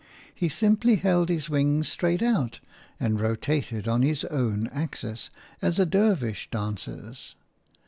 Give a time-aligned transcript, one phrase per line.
[0.33, 2.59] He simply held his wings straight out
[2.99, 5.29] and rotated on his own axis,
[5.61, 7.35] as a Dervish dances.